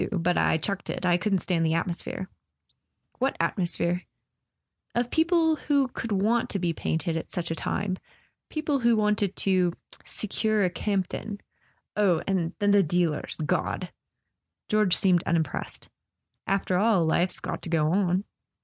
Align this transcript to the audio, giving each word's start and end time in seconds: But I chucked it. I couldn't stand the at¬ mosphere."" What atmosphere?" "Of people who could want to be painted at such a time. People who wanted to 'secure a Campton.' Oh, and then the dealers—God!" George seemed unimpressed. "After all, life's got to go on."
But 0.11 0.35
I 0.35 0.57
chucked 0.57 0.89
it. 0.89 1.05
I 1.05 1.15
couldn't 1.17 1.43
stand 1.45 1.63
the 1.63 1.73
at¬ 1.73 1.85
mosphere."" 1.85 2.25
What 3.19 3.37
atmosphere?" 3.39 4.07
"Of 4.95 5.11
people 5.11 5.57
who 5.57 5.89
could 5.89 6.11
want 6.11 6.49
to 6.49 6.57
be 6.57 6.73
painted 6.73 7.15
at 7.15 7.29
such 7.29 7.51
a 7.51 7.55
time. 7.55 7.99
People 8.49 8.79
who 8.79 8.95
wanted 8.95 9.35
to 9.35 9.73
'secure 10.03 10.63
a 10.65 10.71
Campton.' 10.71 11.39
Oh, 11.95 12.23
and 12.25 12.53
then 12.57 12.71
the 12.71 12.81
dealers—God!" 12.81 13.91
George 14.71 14.95
seemed 14.97 15.21
unimpressed. 15.27 15.87
"After 16.47 16.77
all, 16.79 17.05
life's 17.05 17.39
got 17.39 17.61
to 17.61 17.69
go 17.69 17.91
on." 17.91 18.23